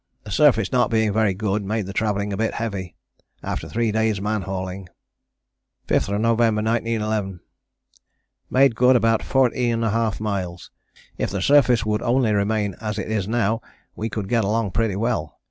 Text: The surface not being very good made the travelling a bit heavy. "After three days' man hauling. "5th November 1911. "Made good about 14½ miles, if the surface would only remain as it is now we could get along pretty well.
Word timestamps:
The 0.23 0.31
surface 0.31 0.71
not 0.71 0.89
being 0.89 1.13
very 1.13 1.35
good 1.35 1.63
made 1.63 1.85
the 1.85 1.93
travelling 1.93 2.33
a 2.33 2.37
bit 2.37 2.55
heavy. 2.55 2.95
"After 3.43 3.69
three 3.69 3.91
days' 3.91 4.19
man 4.19 4.41
hauling. 4.41 4.89
"5th 5.87 6.09
November 6.19 6.63
1911. 6.63 7.39
"Made 8.49 8.75
good 8.75 8.95
about 8.95 9.21
14½ 9.21 10.19
miles, 10.19 10.71
if 11.19 11.29
the 11.29 11.39
surface 11.39 11.85
would 11.85 12.01
only 12.01 12.33
remain 12.33 12.75
as 12.81 12.97
it 12.97 13.11
is 13.11 13.27
now 13.27 13.61
we 13.95 14.09
could 14.09 14.27
get 14.27 14.43
along 14.43 14.71
pretty 14.71 14.95
well. 14.95 15.37